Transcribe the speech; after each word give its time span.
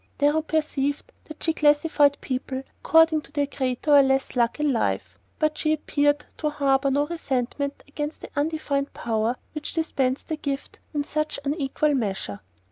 Darrow 0.17 0.41
perceived 0.41 1.13
that 1.25 1.43
she 1.43 1.53
classified 1.53 2.19
people 2.21 2.63
according 2.83 3.21
to 3.21 3.31
their 3.33 3.45
greater 3.45 3.91
or 3.91 4.01
less 4.01 4.35
"luck" 4.35 4.59
in 4.59 4.73
life, 4.73 5.19
but 5.37 5.59
she 5.59 5.71
appeared 5.73 6.25
to 6.39 6.49
harbour 6.49 6.89
no 6.89 7.05
resentment 7.05 7.83
against 7.87 8.21
the 8.21 8.29
undefined 8.35 8.91
power 8.95 9.35
which 9.53 9.73
dispensed 9.75 10.27
the 10.27 10.37
gift 10.37 10.79
in 10.95 11.03
such 11.03 11.37
unequal 11.45 11.93
measure. 11.93 12.39